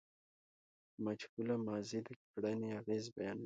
مجهوله 1.05 1.55
ماضي 1.67 1.99
د 2.07 2.09
کړني 2.31 2.69
اغېز 2.79 3.05
بیانوي. 3.15 3.39